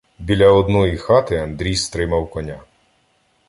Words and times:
Біля 0.19 0.51
одної 0.51 0.97
хати 0.97 1.37
Андрій 1.37 1.75
стримав 1.75 2.29
коня. 2.29 2.59